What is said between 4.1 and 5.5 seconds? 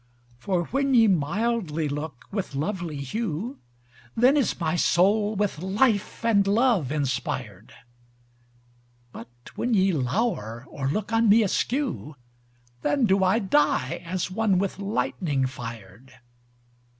Then is my soul